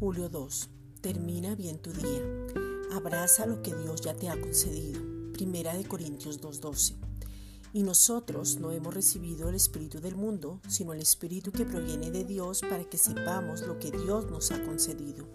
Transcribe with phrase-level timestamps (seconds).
[0.00, 0.70] 2.
[1.00, 2.20] Termina bien tu día.
[2.92, 5.00] Abraza lo que Dios ya te ha concedido.
[5.32, 6.94] Primera de Corintios 2.12.
[7.72, 12.24] Y nosotros no hemos recibido el Espíritu del mundo, sino el Espíritu que proviene de
[12.24, 15.26] Dios para que sepamos lo que Dios nos ha concedido.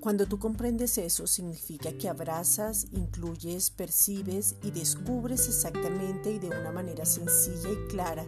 [0.00, 6.70] Cuando tú comprendes eso, significa que abrazas, incluyes, percibes y descubres exactamente y de una
[6.70, 8.24] manera sencilla y clara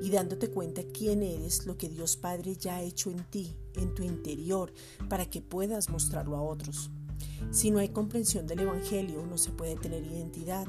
[0.00, 3.94] y dándote cuenta quién eres, lo que Dios Padre ya ha hecho en ti, en
[3.94, 4.72] tu interior,
[5.08, 6.90] para que puedas mostrarlo a otros.
[7.50, 10.66] Si no hay comprensión del Evangelio, no se puede tener identidad.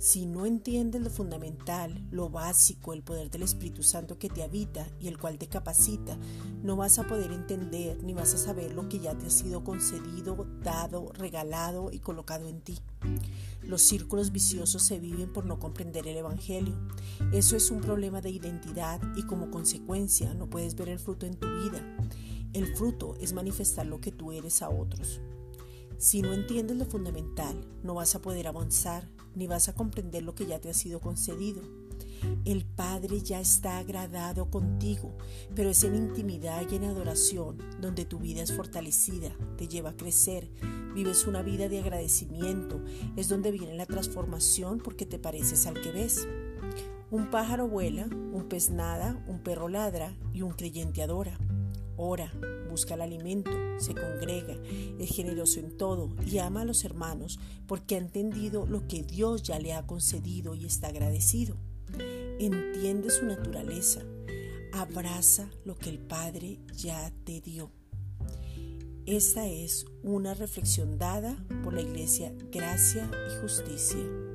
[0.00, 4.88] Si no entiendes lo fundamental, lo básico, el poder del Espíritu Santo que te habita
[4.98, 6.16] y el cual te capacita,
[6.62, 9.62] no vas a poder entender ni vas a saber lo que ya te ha sido
[9.62, 12.78] concedido, dado, regalado y colocado en ti.
[13.60, 16.78] Los círculos viciosos se viven por no comprender el Evangelio.
[17.30, 21.34] Eso es un problema de identidad y como consecuencia no puedes ver el fruto en
[21.34, 21.84] tu vida.
[22.54, 25.20] El fruto es manifestar lo que tú eres a otros.
[26.00, 30.34] Si no entiendes lo fundamental, no vas a poder avanzar ni vas a comprender lo
[30.34, 31.60] que ya te ha sido concedido.
[32.46, 35.14] El Padre ya está agradado contigo,
[35.54, 39.96] pero es en intimidad y en adoración donde tu vida es fortalecida, te lleva a
[39.96, 40.50] crecer,
[40.94, 42.82] vives una vida de agradecimiento,
[43.16, 46.26] es donde viene la transformación porque te pareces al que ves.
[47.10, 51.38] Un pájaro vuela, un pez nada, un perro ladra y un creyente adora
[52.00, 52.32] ora,
[52.70, 54.56] busca el alimento, se congrega,
[54.98, 59.42] es generoso en todo y ama a los hermanos porque ha entendido lo que Dios
[59.42, 61.56] ya le ha concedido y está agradecido.
[62.38, 64.00] Entiende su naturaleza,
[64.72, 67.70] abraza lo que el Padre ya te dio.
[69.04, 74.29] Esta es una reflexión dada por la Iglesia Gracia y Justicia